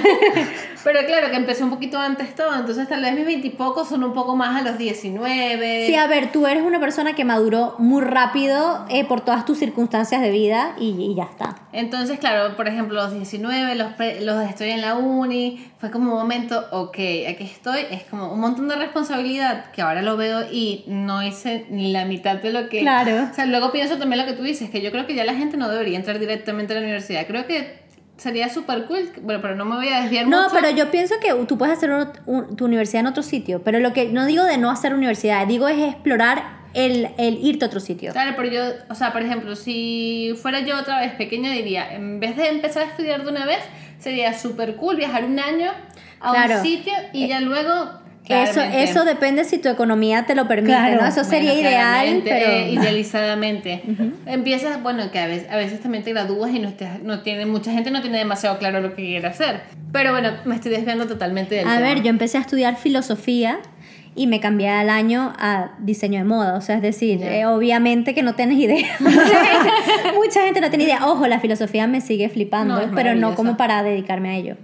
[0.84, 4.12] Pero claro, que empezó un poquito antes todo, entonces tal vez mis veintipocos son un
[4.12, 5.86] poco más a los 19.
[5.86, 9.58] Sí, a ver, tú eres una persona que maduró muy rápido eh, por todas tus
[9.58, 11.56] circunstancias de vida y, y ya está.
[11.72, 16.12] Entonces, claro, por ejemplo, los 19, los, pre- los estoy en la uni, fue como
[16.12, 16.96] un momento, ok,
[17.28, 21.66] aquí estoy, es como un montón de responsabilidad que ahora lo veo y no hice
[21.70, 22.80] ni la mitad de lo que...
[22.80, 23.28] Claro.
[23.30, 25.34] O sea, luego pienso también lo que tú dices, que yo creo que ya la
[25.34, 27.26] gente no debería entrar directamente a la universidad.
[27.26, 27.87] Creo que
[28.18, 30.54] sería súper cool, bueno, pero no me voy a desviar No, mucho.
[30.54, 33.78] pero yo pienso que tú puedes hacer un- un- tu universidad en otro sitio, pero
[33.80, 37.68] lo que no digo de no hacer universidad, digo es explorar el, el irte a
[37.68, 38.12] otro sitio.
[38.12, 42.20] Claro, pero yo, o sea, por ejemplo, si fuera yo otra vez pequeña, diría, en
[42.20, 43.60] vez de empezar a estudiar de una vez,
[43.98, 45.70] sería súper cool viajar un año
[46.20, 46.56] a Claro.
[46.56, 47.72] un sitio y ya luego...
[48.28, 51.00] Eso, eso depende si tu economía te lo permite, Claro.
[51.02, 51.06] ¿no?
[51.08, 52.50] Eso sería bueno, ideal, pero...
[52.50, 53.82] eh, idealizadamente.
[54.26, 57.46] Empiezas, bueno, que a veces, a veces también te gradúas y no, te- no tiene,
[57.46, 59.60] mucha gente no tiene demasiado claro lo que quiere hacer.
[59.92, 61.80] Pero bueno, me estoy desviando totalmente del A tema.
[61.88, 63.58] ver, yo empecé a estudiar filosofía
[64.14, 66.54] y me cambié al año a diseño de moda.
[66.56, 68.88] O sea, es decir, eh, obviamente que no tienes idea.
[70.14, 71.06] mucha, gente, no tiene idea.
[71.06, 74.56] Ojo, la filosofía me sigue flipando, No, pero no como para dedicarme a ello.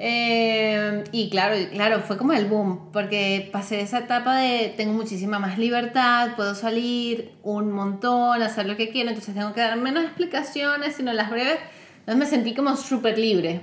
[0.00, 5.38] Eh, y claro, claro, fue como el boom, porque pasé esa etapa de tengo muchísima
[5.40, 10.04] más libertad, puedo salir un montón, hacer lo que quiero, entonces tengo que dar menos
[10.04, 11.58] explicaciones, sino las breves.
[12.00, 13.62] Entonces me sentí como súper libre.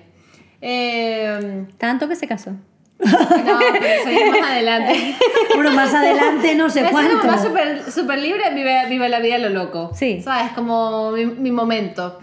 [0.61, 2.51] Eh, Tanto que se casó.
[2.99, 3.17] no,
[3.71, 5.15] pero ya más adelante.
[5.55, 7.27] Bueno, más adelante no sé Es como cuánto.
[7.27, 9.91] más súper súper libre, vive, vive la vida a lo loco.
[9.93, 10.21] Sí.
[10.21, 10.51] ¿Sabes?
[10.51, 12.19] Como mi, mi momento.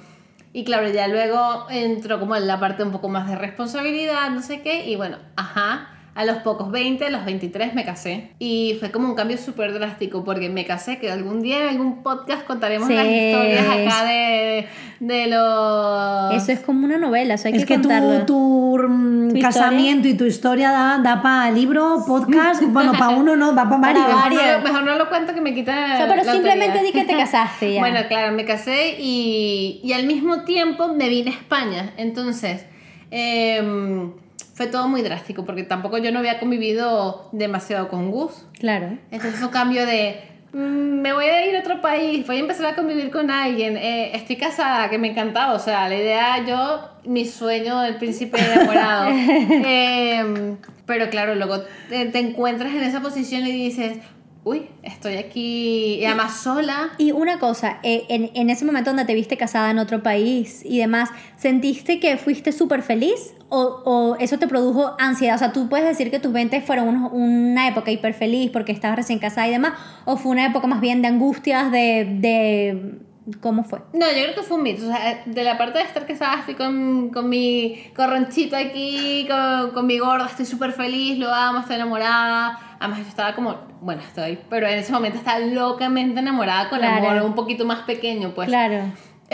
[0.53, 4.43] Y claro, ya luego entró como en la parte un poco más de responsabilidad, no
[4.43, 4.87] sé qué.
[4.87, 5.92] Y bueno, ajá.
[6.15, 8.33] A los pocos 20, a los 23 me casé.
[8.39, 12.03] Y fue como un cambio súper drástico porque me casé, que algún día en algún
[12.03, 12.95] podcast contaremos Sí.
[12.95, 14.67] las historias acá de,
[15.01, 16.35] de los...
[16.35, 18.27] Eso es como una novela, eso hay Es que que tu, contarlo.
[18.27, 22.63] tu mm, Tu casamiento y tu historia da, da para libro, podcast.
[22.67, 24.07] bueno, para uno no, da para varios.
[24.07, 26.93] Mejor no, mejor no lo cuento que me quita O sea, pero la simplemente autoridad.
[26.93, 27.81] di que te casaste ya.
[27.81, 31.95] Bueno, claro, me casé y, y al mismo tiempo me vine a España.
[31.97, 32.67] Entonces,
[33.11, 34.13] em,
[34.55, 38.47] fue todo muy drástico porque tampoco yo no había convivido demasiado con Gus.
[38.59, 38.99] claro.
[39.11, 40.21] Entonces fue un cambio de,
[40.53, 40.57] mm,
[41.01, 44.15] me voy a ir a otro país, voy a empezar a convivir con alguien, eh,
[44.15, 49.09] estoy casada, que me encantaba, o sea, la idea, yo, mi sueño del príncipe enamorado.
[49.65, 53.99] Em, pero claro, luego te, te encuentras en esa posición y dices,
[54.45, 56.91] uy, estoy aquí, y además sola.
[56.99, 60.63] Y una cosa, eh, en, en ese momento donde te viste casada en otro país
[60.65, 65.37] y demás, ¿sentiste que fuiste súper feliz o, o eso te produjo ansiedad?
[65.37, 68.73] O sea, tú puedes decir que tus 20 fueron unos- una época hiper feliz porque
[68.73, 69.75] estabas recién casada y demás,
[70.07, 72.17] o fue una época más bien de angustias, de...
[72.21, 73.79] de ¿Cómo fue?
[73.93, 74.85] No, yo creo que fue un mito.
[74.85, 79.71] O sea, de la parte de estar casada, estoy con, con mi corronchito aquí, con,
[79.71, 82.59] con mi gorda, estoy súper feliz, lo amo, estoy enamorada.
[82.81, 86.99] Además, yo estaba como, bueno, estoy, pero en ese momento estaba locamente enamorada con Claro.
[87.05, 88.49] el amor un poquito más pequeño, pues.
[88.49, 88.85] claro.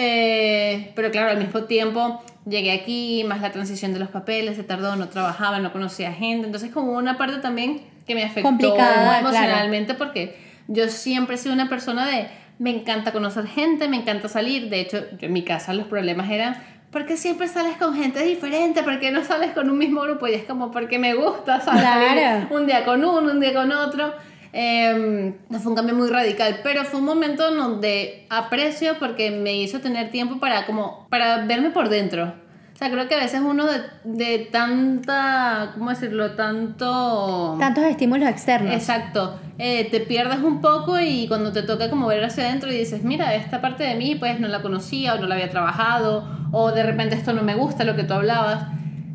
[0.00, 4.62] Eh, pero claro, al mismo tiempo llegué aquí, más la transición de los papeles, se
[4.62, 6.46] tardó, no trabajaba, no conocía gente.
[6.46, 11.52] Entonces, como una parte también que me afectó Complicada, emocionalmente porque yo siempre he sido
[11.54, 14.68] una persona de me encanta conocer gente, me encanta salir.
[14.68, 16.56] De hecho, yo en mi casa los problemas eran
[16.90, 18.82] ¿por qué siempre sales con gente diferente?
[18.82, 20.26] ¿Por qué no sales con un mismo grupo?
[20.26, 24.12] Y es como porque me gusta salir un día con uno, un día con otro.
[24.52, 29.56] Eh, no fue un cambio muy radical, pero fue un momento donde aprecio porque me
[29.56, 32.32] hizo tener tiempo para como para verme por dentro.
[32.78, 36.30] O sea, creo que a veces uno de, de tanta, ¿cómo decirlo?
[36.36, 37.56] Tanto...
[37.58, 38.72] Tantos estímulos externos.
[38.72, 39.40] Exacto.
[39.58, 43.02] Eh, te pierdes un poco y cuando te toca como ver hacia adentro y dices,
[43.02, 46.70] mira, esta parte de mí pues no la conocía o no la había trabajado o
[46.70, 48.68] de repente esto no me gusta lo que tú hablabas.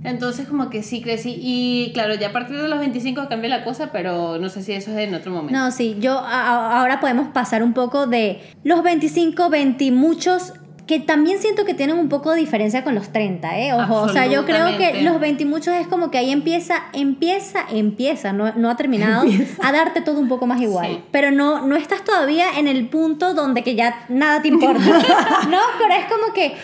[0.04, 3.64] Entonces como que sí crecí y claro, ya a partir de los 25 cambia la
[3.64, 5.58] cosa, pero no sé si eso es en otro momento.
[5.58, 10.52] No, sí, yo a- ahora podemos pasar un poco de los 25, 20 y muchos
[10.86, 13.74] que también siento que tienen un poco de diferencia con los 30, ¿eh?
[13.74, 16.84] Ojo, o sea, yo creo que los 20 y muchos es como que ahí empieza,
[16.92, 19.24] empieza, empieza, no, no ha terminado,
[19.62, 20.88] a darte todo un poco más igual.
[20.88, 21.04] Sí.
[21.12, 24.84] Pero no, no estás todavía en el punto donde que ya nada te importa.
[25.50, 26.56] no, pero es como que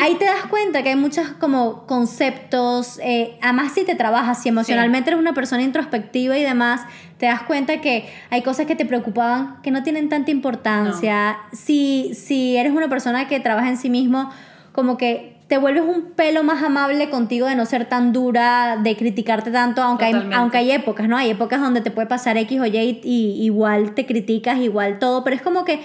[0.00, 4.48] ahí te das cuenta que hay muchos como conceptos, eh, además si te trabajas, si
[4.48, 6.80] emocionalmente eres una persona introspectiva y demás,
[7.18, 11.38] te das cuenta que hay cosas que te preocupaban que no tienen tanta importancia.
[11.52, 14.30] Si, si eres una persona que trabaja en sí mismo,
[14.72, 18.96] como que te vuelves un pelo más amable contigo de no ser tan dura, de
[18.96, 21.16] criticarte tanto, aunque hay, aunque hay épocas, ¿no?
[21.16, 24.98] Hay épocas donde te puede pasar X o Y y, y igual te criticas, igual
[24.98, 25.80] todo, pero es como que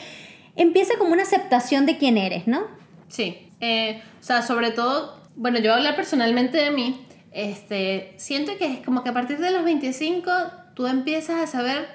[0.56, 2.64] empieza como una aceptación de quién eres, ¿no?
[3.08, 8.14] Sí, eh, o sea, sobre todo, bueno, yo voy a hablar personalmente de mí, este,
[8.18, 10.32] siento que es como que a partir de los 25
[10.74, 11.88] tú empiezas a saber,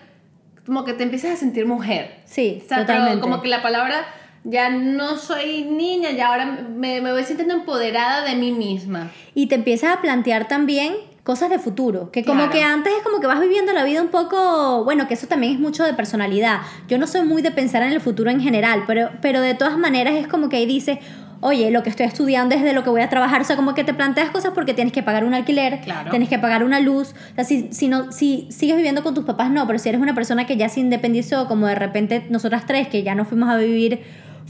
[0.64, 2.20] como que te empiezas a sentir mujer.
[2.24, 3.20] Sí, O sea, totalmente.
[3.20, 4.04] como que la palabra
[4.44, 9.10] ya no soy niña, ya ahora me, me voy sintiendo empoderada de mí misma.
[9.34, 12.52] Y te empiezas a plantear también cosas de futuro, que como Claro.
[12.52, 15.54] que antes es como que vas viviendo la vida un poco, bueno, que eso también
[15.54, 16.60] es mucho de personalidad.
[16.86, 19.76] Yo no soy muy de pensar en el futuro en general, pero, pero de todas
[19.76, 20.98] maneras es como que ahí dices,
[21.40, 23.75] oye, lo que estoy estudiando es de lo que voy a trabajar, o sea, como
[23.75, 26.11] que te planteas cosas porque tienes que pagar un alquiler, Claro.
[26.11, 29.25] tienes que pagar una luz, o sea, si, si, no, si sigues viviendo con tus
[29.25, 32.64] papás, no, pero si eres una persona que ya se independizó, como de repente nosotras
[32.66, 34.01] tres, que ya nos fuimos a vivir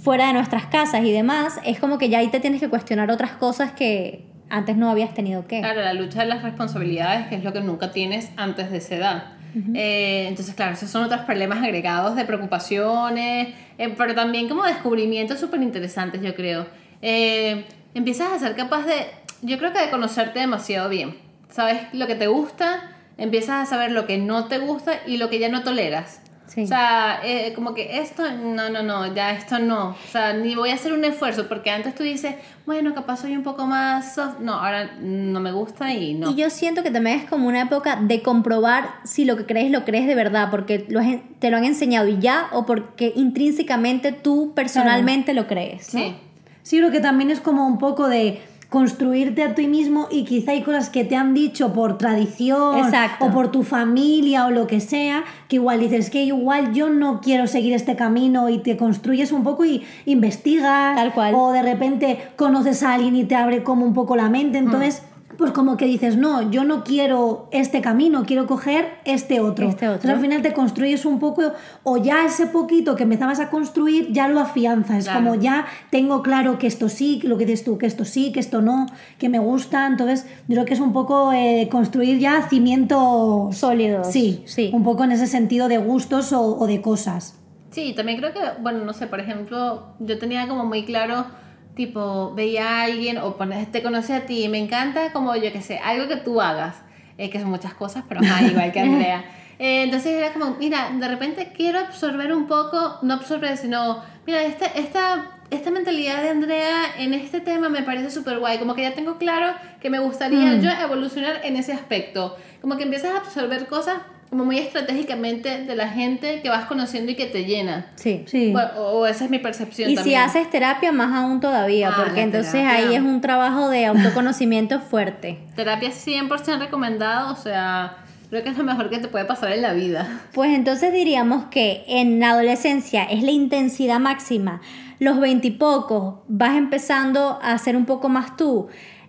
[0.03, 3.11] fuera de nuestras casas y demás, es como que ya ahí te tienes que cuestionar
[3.11, 5.59] otras cosas que antes no habías tenido que.
[5.61, 8.94] Claro, la lucha de las responsabilidades, que es lo que nunca tienes antes de esa
[8.94, 9.25] edad.
[9.74, 15.40] Eh, entonces, claro, esos son otros problemas agregados de preocupaciones, eh, pero también como descubrimientos
[15.40, 16.66] súper interesantes, yo creo.
[17.02, 19.06] Eh, empiezas a ser capaz de,
[19.42, 21.16] yo creo que de conocerte demasiado bien.
[21.50, 25.30] Sabes lo que te gusta, empiezas a saber lo que no te gusta y lo
[25.30, 26.20] que ya no toleras.
[26.46, 26.62] Sí.
[26.62, 29.88] O sea, eh, como que esto, no, no, no, ya esto no.
[29.90, 32.35] O sea, ni voy a hacer un esfuerzo, porque antes tú dices,
[32.66, 34.38] bueno, capaz soy un poco más soft.
[34.40, 36.30] No, ahora no me gusta y no.
[36.30, 39.70] Y yo siento que también es como una época de comprobar si lo que crees
[39.70, 43.12] lo crees de verdad, porque lo has- te lo han enseñado y ya, o porque
[43.16, 45.92] intrínsecamente tú personalmente lo crees.
[45.94, 46.00] ¿no?
[46.00, 46.16] Sí.
[46.62, 50.52] Sí, creo que también es como un poco de construirte a ti mismo y quizá
[50.52, 53.26] hay cosas que te han dicho por tradición Exacto.
[53.26, 57.20] o por tu familia o lo que sea, que igual dices que igual yo no
[57.20, 61.35] quiero seguir este camino y te construyes un poco y investigas Tal cual.
[61.35, 65.02] o de repente conoces a alguien y te abre como un poco la mente, entonces
[65.37, 69.68] pues como que dices, no, yo no quiero este camino, quiero coger este otro.
[69.68, 69.94] Este otro.
[69.96, 74.12] Entonces al final te construyes un poco, o ya ese poquito que empezabas a construir,
[74.12, 75.05] ya lo afianzas.
[75.05, 75.20] Claro.
[75.20, 78.33] Como ya tengo claro que esto sí, que lo que dices tú, que esto sí,
[78.33, 78.87] que esto no,
[79.18, 79.87] que me gusta.
[79.87, 84.09] Entonces yo creo que es un poco eh, construir ya cimientos Sólidos.
[84.11, 84.70] Sí, Sí.
[84.72, 87.38] Un poco en ese sentido de gustos o, o de cosas.
[87.70, 91.27] Sí, también creo que, bueno, no sé, por ejemplo, yo tenía como muy claro,
[91.76, 93.36] tipo, veía a alguien o
[93.70, 96.76] te conocí a ti y me encanta como, yo qué sé, algo que tú hagas,
[97.18, 99.24] eh, que son muchas cosas, pero ajá, igual que Andrea.
[99.58, 104.42] Eh, entonces era como, mira, de repente quiero absorber un poco, no absorber, sino, mira,
[104.42, 108.82] esta, esta, esta mentalidad de Andrea en este tema me parece súper guay, como que
[108.82, 113.18] ya tengo claro que me gustaría yo evolucionar en ese aspecto, como que empiezas a
[113.18, 113.98] absorber cosas
[114.30, 117.86] como muy estratégicamente de la gente que vas conociendo y que te llena.
[117.94, 118.24] Sí.
[118.26, 118.50] Sí.
[118.52, 120.16] Bueno, o, o esa es mi percepción Y también.
[120.18, 122.88] si haces terapia, más aún todavía, Ah, porque entonces terapia.
[122.88, 125.38] ahí es un trabajo de autoconocimiento fuerte.
[125.54, 127.98] Terapia 100% recomendado, o sea,
[128.30, 130.22] creo que es lo mejor que te puede pasar en la vida.
[130.32, 134.60] Pues entonces diríamos que en la adolescencia es la intensidad máxima.
[134.98, 138.68] Los veintipocos vas empezando a ser un poco más tú.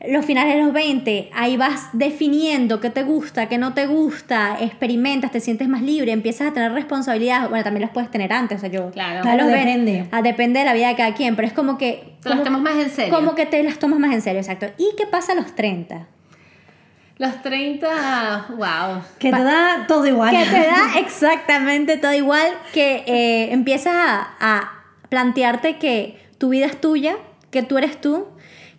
[0.10, 4.58] Los finales de los 20, ahí vas definiendo qué te gusta, qué no te gusta,
[4.62, 7.50] experimentas, te sientes más libre, empiezas a tener responsabilidades.
[7.50, 8.92] Bueno, también las puedes tener antes, o sea, yo.
[8.92, 9.20] Claro.
[9.20, 10.08] a Claro, los depende.
[10.12, 12.16] ah, depende de la vida de cada quien, pero es como que.
[12.24, 13.14] Te las tomas más en serio.
[13.14, 14.68] Como que te las tomas más en serio, exacto.
[14.78, 16.08] ¿Y qué pasa a los 30?
[17.18, 19.02] Los 30, wow.
[19.18, 20.36] Que te da todo igual.
[20.36, 26.68] Que te da exactamente todo igual, que eh, empiezas a, a plantearte que tu vida
[26.68, 27.16] es tuya,
[27.50, 28.28] que tú eres tú,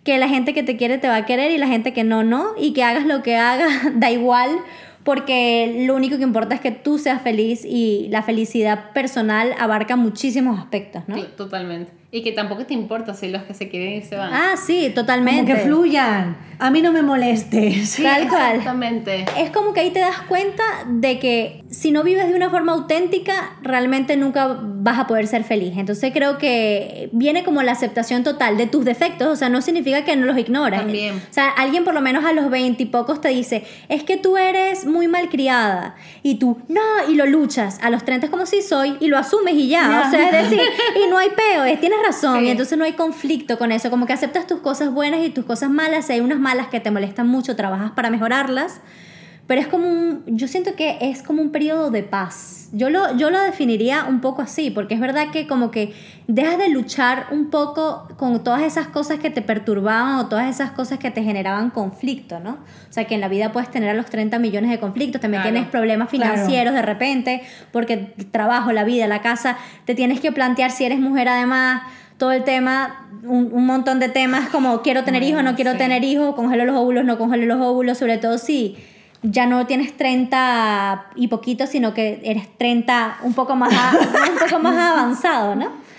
[0.09, 2.23] que la gente que te quiere te va a querer y la gente que no,
[2.23, 4.49] no, y que hagas lo que hagas, da igual,
[5.03, 9.95] porque lo único que importa es que tú seas feliz y la felicidad personal abarca
[9.97, 11.15] muchísimos aspectos, ¿no?
[11.15, 11.91] Sí, Totalmente.
[12.11, 14.33] Y que tampoco te importa si los que se quieren ir se van.
[14.33, 15.53] Ah, sí, Como totalmente.
[15.53, 16.37] que fluyan.
[16.57, 17.89] A mí no me molestes.
[17.99, 18.55] Sí, tal cual.
[18.57, 19.25] Exactamente.
[19.37, 22.71] Es como que ahí te das cuenta de que si no vives de una forma
[22.73, 25.73] auténtica, realmente nunca vas a poder ser feliz.
[25.77, 30.03] Entonces creo que viene como la aceptación total de tus defectos, o sea, no significa
[30.03, 30.81] que no los ignoras.
[30.81, 31.15] También.
[31.15, 34.85] O sea, alguien por lo menos a los veintipocos te dice, es que tú eres
[34.85, 37.77] muy malcriada, y tú, no, y lo luchas.
[37.83, 39.81] A los 30 es como si soy, y lo asumes y ya.
[39.87, 40.03] Ya.
[40.07, 40.59] O sea, es decir,
[41.05, 42.45] y no hay peo, es- tienes razón, Sí.
[42.45, 45.45] y entonces no hay conflicto con eso, como que aceptas tus cosas buenas y tus
[45.45, 48.81] cosas malas, si hay unas malas que te molestan mucho, trabajas para mejorarlas,
[49.49, 52.69] pero es como un, yo siento que es como un periodo de paz.
[52.71, 55.91] Yo lo, yo lo definiría un poco así, porque es verdad que como que
[56.27, 60.69] dejas de luchar un poco con todas esas cosas que te perturbaban o todas esas
[60.69, 62.51] cosas que te generaban conflicto, ¿no?
[62.51, 65.41] O sea, que en la vida puedes tener a los 30 millones de conflictos, también
[65.41, 65.55] Claro.
[65.55, 66.31] tienes problemas Claro.
[66.33, 70.85] financieros de repente, porque el trabajo, la vida, la casa, te tienes que plantear si
[70.85, 71.81] eres mujer además,
[72.19, 75.79] todo el tema, un, un montón de temas como quiero tener hijos, no quiero sí.
[75.79, 78.77] tener hijos, congelo los óvulos, no congelo los óvulos, sobre todo si
[79.21, 84.61] ya no tienes 30 y poquito, sino que eres 30 un poco más, un poco
[84.61, 85.89] más avanzado, ¿no?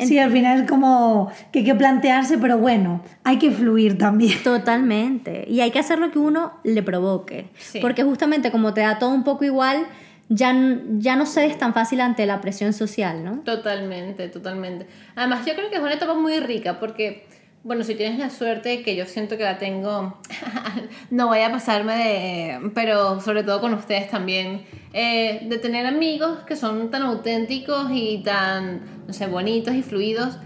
[0.00, 4.38] Sí, al final es como que hay que plantearse, pero bueno, hay que fluir también.
[4.44, 5.44] Totalmente.
[5.48, 7.48] Y hay que hacer lo que uno le provoque.
[7.58, 7.78] Sí.
[7.80, 9.86] Porque justamente como te da todo un poco igual,
[10.28, 10.54] ya,
[10.98, 13.40] ya no cedes tan fácil ante la presión social, ¿no?
[13.40, 14.86] Totalmente, totalmente.
[15.16, 17.26] Además, yo creo que es una etapa muy rica porque,
[17.62, 20.18] bueno, si tienes la suerte, que yo siento que la tengo,
[21.10, 26.38] no voy a pasarme de, pero sobre todo con ustedes también, eh, de tener amigos
[26.46, 30.38] que son tan auténticos y tan, no sé, bonitos y fluidos,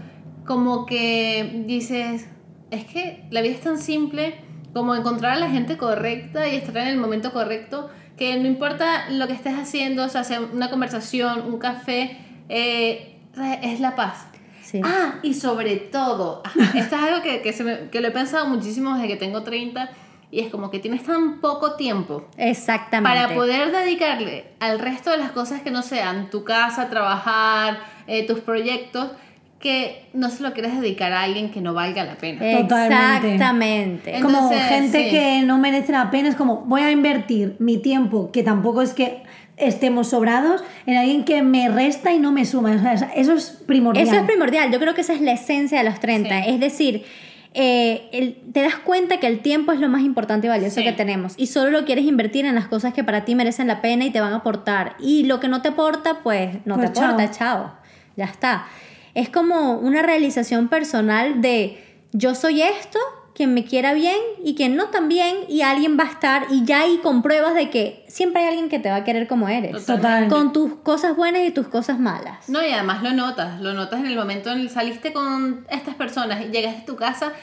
[0.45, 2.27] como que dices,
[2.69, 4.35] es que la vida es tan simple
[4.73, 9.09] como encontrar a la gente correcta y estar en el momento correcto, que no importa
[9.09, 12.17] lo que estés haciendo, o sea, sea una conversación, un café,
[12.49, 13.19] eh,
[13.61, 14.27] es la paz.
[14.75, 14.81] Sí.
[14.83, 16.43] Ah, y sobre todo,
[16.75, 19.43] esto es algo que, que, se me- que lo he pensado muchísimo desde que tengo
[19.43, 19.89] 30
[20.31, 23.21] y es como que tienes tan poco tiempo Exactamente.
[23.21, 28.25] para poder dedicarle al resto de las cosas que no sean tu casa, trabajar, eh,
[28.27, 29.11] tus proyectos,
[29.59, 32.39] que no se lo quieres dedicar a alguien que no valga la pena.
[32.61, 33.33] Totalmente.
[33.35, 34.15] Exactamente.
[34.17, 35.09] En- como gente sí.
[35.09, 38.93] que no merece la pena, es como voy a invertir mi tiempo, que tampoco es
[38.93, 39.23] que
[39.57, 42.71] estemos sobrados, en alguien que me resta y no me suma.
[42.75, 44.05] O sea, eso es primordial.
[44.07, 44.71] Eso es primordial.
[44.71, 46.43] Yo creo que esa es la esencia de los 30.
[46.43, 46.49] Sí.
[46.49, 47.05] Es decir,
[47.53, 50.83] eh, el- te das cuenta que el tiempo es lo más importante y valioso Sí.
[50.83, 51.35] que tenemos.
[51.37, 54.11] Y solo lo quieres invertir en las cosas que para ti merecen la pena y
[54.11, 54.95] te van a aportar.
[54.99, 57.37] Y lo que no te aporta, pues no Pues te aporta, chao.
[57.37, 57.73] chao.
[58.17, 58.65] Ya está.
[59.13, 62.99] Es como una realización personal de yo soy esto,
[63.35, 66.63] quien me quiera bien y quien no tan bien, y alguien va a estar, y
[66.65, 69.85] ya ahí compruebas de que siempre hay alguien que te va a querer como eres.
[69.85, 70.27] Total.
[70.29, 72.47] Con tus cosas buenas y tus cosas malas.
[72.47, 75.95] No, y además lo notas, lo notas en el momento en el saliste con estas
[75.95, 77.33] personas y llegas a tu casa,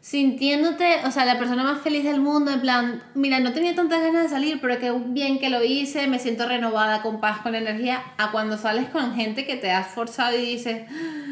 [0.00, 4.02] sintiéndote, o sea, la persona más feliz del mundo, en plan, mira, no tenía tantas
[4.02, 7.54] ganas de salir, pero qué bien que lo hice, me siento renovada, con paz, con
[7.54, 11.23] energía, a cuando sales con gente que te has forzado y dices, "Ah,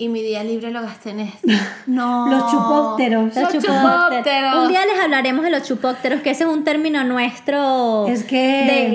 [0.00, 1.46] y mi día libre lo gasté en esto.
[1.86, 2.28] No.
[2.30, 3.34] Los chupópteros.
[3.34, 4.54] Los Los chupópteros.
[4.62, 8.06] Un día les hablaremos de los chupópteros, que ese es un término nuestro.
[8.06, 8.36] Es que-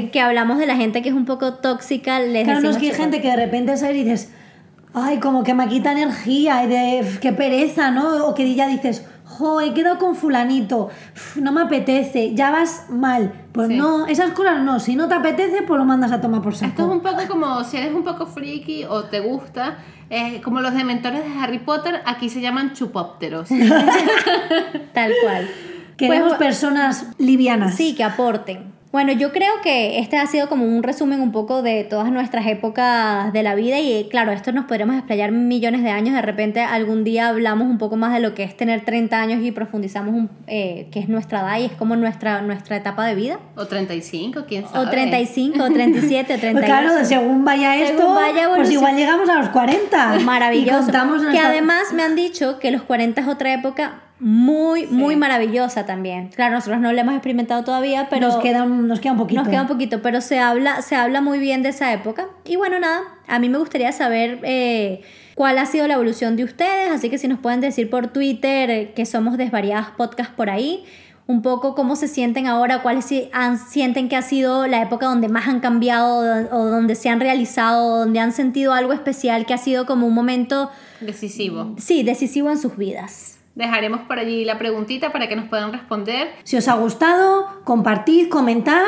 [0.01, 2.20] de- que hablamos de la gente que es un poco tóxica.
[2.20, 4.32] Les Claro, no es que hay gente que de repente sale y dices,
[4.93, 8.26] ay, como que me quita energía y de "Uf, qué pereza, ¿no?
[8.28, 12.86] O que ya dices, jo, he quedado con fulanito, uf, no me apetece, ya vas
[12.89, 13.34] mal.
[13.51, 13.78] Pues Sí.
[13.78, 16.65] no, esas cosas no, si no te apetece, pues lo mandas a tomar por Esto
[16.65, 16.86] es saco.
[16.91, 19.78] un poco como si eres un poco freaky o te gusta,
[20.09, 23.49] eh, como los dementores de Harry Potter, aquí se llaman chupópteros.
[24.93, 25.49] Tal cual.
[25.97, 27.76] Queremos Pues, personas livianas.
[27.76, 28.74] Sí, que aporten.
[28.96, 32.48] Bueno, yo creo que este ha sido como un resumen un poco de todas nuestras
[32.48, 36.16] épocas de la vida y claro, esto nos podríamos explayar millones de años.
[36.16, 39.43] De repente algún día hablamos un poco más de lo que es tener 30 años
[39.43, 43.16] y profundizamos un, eh, qué es nuestra edad y es como nuestra, nuestra etapa de
[43.16, 43.38] vida.
[43.58, 44.88] o 35, quién sabe.
[44.88, 46.66] O 35, o 37, o Pues 38.
[46.66, 50.20] claro, según vaya esto, Según vaya pues igual llegamos a los 40.
[50.24, 50.80] Maravilloso.
[50.80, 54.88] Y contamos que nuestra- además me han dicho que los 40 es otra época muy,
[54.88, 55.20] muy Sí.
[55.20, 56.30] maravillosa también.
[56.30, 59.41] Claro, nosotros no lo hemos experimentado todavía, pero nos, queda nos queda un poquito.
[59.41, 62.28] nos queda un poquito, pero se habla, se habla muy bien de esa época.
[62.45, 65.01] Y bueno, nada, a mí me gustaría saber eh,
[65.36, 68.70] cuál ha sido la evolución de ustedes, así que si nos pueden decir por Twitter
[68.70, 70.86] eh, que somos desvariadas podcast por ahí,
[71.28, 75.28] un poco cómo se sienten ahora, cuáles han- sienten que ha sido la época donde
[75.28, 76.20] más han cambiado
[76.51, 80.13] o donde se han realizado, donde han sentido algo especial que ha sido como un
[80.13, 80.70] momento,
[81.01, 81.74] Decisivo.
[81.78, 83.35] sí, decisivo en sus vidas.
[83.56, 86.30] Dejaremos por allí la preguntita para que nos puedan responder.
[86.43, 88.84] Si os ha gustado, compartid, comentad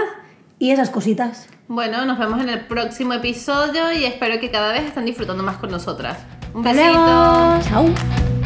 [0.59, 1.47] y esas cositas.
[1.69, 5.57] Bueno, nos vemos en el próximo episodio y espero que cada vez estén disfrutando más
[5.57, 6.17] con nosotras.
[6.53, 6.99] Un Hasta besito.
[6.99, 7.61] luego.
[7.93, 8.36] Chao.